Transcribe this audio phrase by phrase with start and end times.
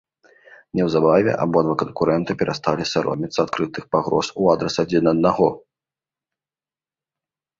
[0.77, 5.53] Неўзабаве абодва канкурэнта перасталі саромецца адкрытых пагроз у адрас адзін аднаго.